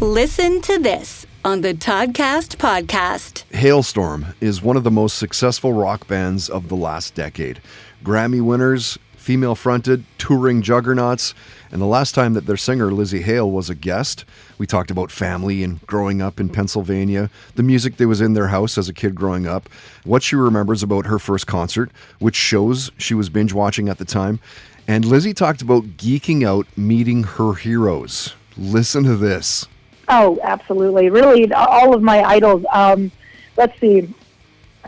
[0.00, 3.44] listen to this on the Toddcast podcast.
[3.50, 7.60] Halestorm is one of the most successful rock bands of the last decade.
[8.02, 11.34] Grammy winners, female fronted, touring juggernauts,
[11.70, 14.24] and the last time that their singer Lzzy Hale was a guest,
[14.56, 18.48] we talked about family and growing up in Pennsylvania, the music that was in their
[18.48, 19.68] house as a kid growing up,
[20.04, 24.06] what she remembers about her first concert, which shows she was binge watching at the
[24.06, 24.40] time.
[24.88, 28.34] And Lzzy talked about geeking out meeting her heroes.
[28.56, 29.66] Listen to this.
[30.10, 31.08] Oh, absolutely.
[31.08, 32.64] Really, all of my idols.
[32.72, 33.10] Um,
[33.56, 34.12] let's see.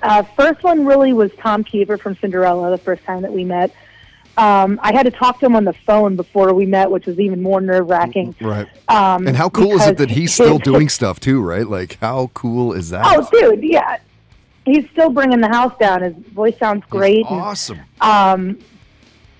[0.02, 3.72] Uh, first one really was Tom Kiefer from Cinderella, the first time that we met.
[4.36, 7.20] Um, I had to talk to him on the phone before we met, which was
[7.20, 8.34] even more nerve wracking.
[8.40, 8.66] Right.
[8.88, 11.66] Um, and how cool is it that he's still his- doing stuff too, right?
[11.66, 13.02] Like, how cool is that?
[13.06, 13.98] Oh, dude, yeah.
[14.64, 16.02] He's still bringing the house down.
[16.02, 17.26] His voice sounds great.
[17.26, 17.80] and- awesome.
[18.00, 18.58] Um,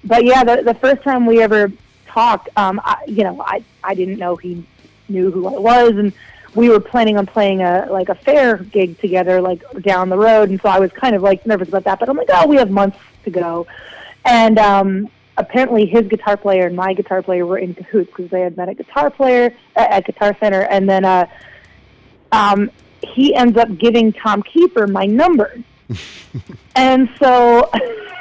[0.05, 1.73] but yeah, the, the first time we ever
[2.07, 4.65] talked, um, I, you know, I I didn't know he
[5.13, 6.13] knew who I was, and
[6.55, 10.51] we were planning on playing a like a fair gig together, like down the road,
[10.51, 12.01] and so I was kind of like nervous about that.
[12.01, 13.67] But I'm like, oh, we have months to go,
[14.25, 18.41] and um, apparently his guitar player and my guitar player were in cahoots because they
[18.41, 21.27] had met a guitar player at, at Guitar Center, and then uh,
[22.33, 22.71] um,
[23.03, 25.63] he ends up giving Tom Kiefer my number.
[26.75, 27.71] and so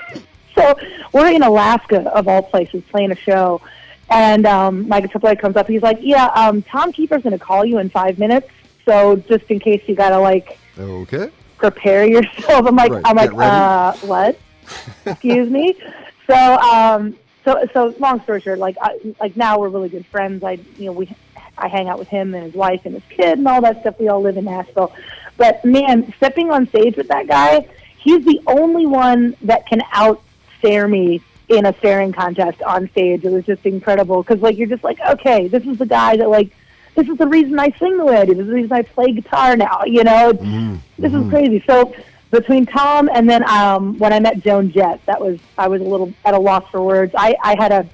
[0.56, 0.80] so
[1.14, 3.62] we're in Alaska of all places playing a show
[4.12, 7.40] and um my guitar player comes up he's like yeah um Tom Kiefer's going to
[7.40, 8.48] call you in 5 minutes
[8.88, 11.30] so just in case you got to like Okay.
[11.58, 12.66] prepare yourself.
[12.68, 14.40] I'm like Right, I'm like uh what?
[15.06, 15.76] Excuse me?
[16.28, 20.44] So um so so long story short like I, like now we're really good friends.
[20.44, 21.14] I you know we
[21.58, 23.96] I hang out with him and his wife and his kid and all that stuff.
[24.00, 24.94] We all live in Nashville.
[25.38, 27.68] But man stepping on stage with that guy
[28.04, 30.22] he's the only one that can out
[30.58, 31.22] stare me
[31.52, 35.00] in a staring contest on stage it was just incredible because like you're just like
[35.10, 36.52] okay this is the guy that like
[36.96, 38.34] this is the reason I sing the way I do.
[38.34, 39.84] This is the reason I play guitar now.
[39.86, 40.42] You know, it's,
[40.98, 41.64] this is crazy.
[41.66, 41.96] So
[42.32, 45.86] between Tom and then um, when I met Joan Jett, that was I was a
[45.86, 47.14] little at a loss for words.
[47.18, 47.88] I, I had a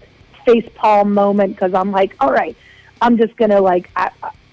[0.46, 2.56] face palm moment because I'm like, all right,
[3.02, 4.12] I'm just gonna like, I,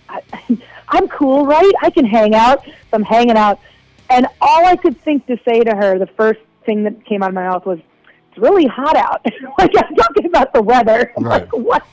[0.09, 1.73] I, I, I'm cool, right?
[1.83, 2.65] I can hang out.
[2.65, 3.61] So I'm hanging out,
[4.11, 7.29] and all I could think to say to her, the first thing that came out
[7.29, 7.79] of my mouth was,
[8.34, 9.25] "It's really hot out."
[9.59, 11.12] like I'm talking about the weather.
[11.19, 11.43] Right.
[11.43, 11.87] like, what?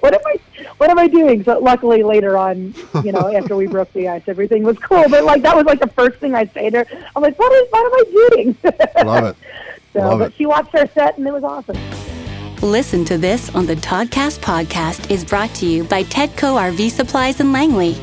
[0.00, 0.36] What am I?
[0.78, 1.44] What am I doing?
[1.44, 2.74] So luckily later on,
[3.04, 5.04] you know, after we broke the ice, everything was cool.
[5.08, 7.08] But like that was like the first thing I say to her.
[7.14, 7.68] I'm like, what is?
[7.70, 8.56] What am I doing?
[9.06, 9.36] Love it.
[9.92, 10.34] so, Love but it.
[10.36, 11.76] she watched our set and it was awesome.
[12.62, 17.40] Listen to this on the Toddcast podcast is brought to you by Tedco RV Supplies
[17.40, 17.94] in Langley,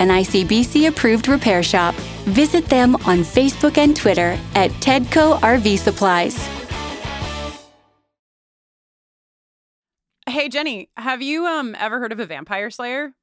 [0.00, 1.94] an ICBC approved repair shop.
[2.24, 6.36] Visit them on Facebook and Twitter at Tedco RV Supplies.
[10.30, 13.14] Hey Jenny, have you um ever heard of a vampire slayer?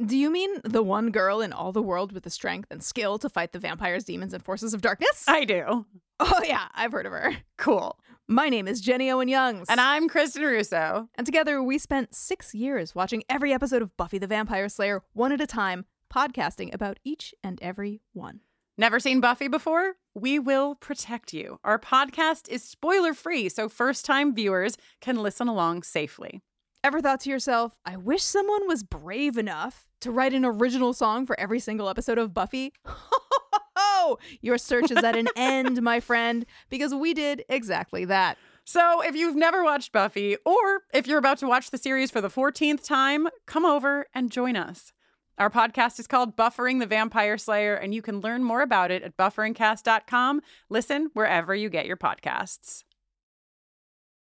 [0.00, 3.18] Do you mean the one girl in all the world with the strength and skill
[3.18, 5.24] to fight the vampires, demons, and forces of darkness?
[5.26, 5.86] I do.
[6.20, 7.36] oh, yeah, I've heard of her.
[7.58, 7.98] Cool.
[8.28, 9.66] My name is Jenny Owen Youngs.
[9.68, 11.08] And I'm Kristin Russo.
[11.16, 15.32] And together we spent six years watching every episode of Buffy the Vampire Slayer one
[15.32, 15.84] at a time,
[16.14, 18.40] podcasting about each and every one.
[18.78, 19.94] Never seen Buffy before?
[20.14, 21.58] We will protect you.
[21.64, 26.42] Our podcast is spoiler free, so first time viewers can listen along safely.
[26.84, 31.24] Ever thought to yourself, I wish someone was brave enough to write an original song
[31.24, 32.74] for every single episode of Buffy?
[34.42, 38.36] Your search is at an end, my friend, because we did exactly that.
[38.64, 42.20] So, if you've never watched Buffy, or if you're about to watch the series for
[42.20, 44.92] the 14th time, come over and join us.
[45.38, 49.02] Our podcast is called Buffering the Vampire Slayer, and you can learn more about it
[49.02, 50.40] at bufferingcast.com.
[50.70, 52.85] Listen wherever you get your podcasts.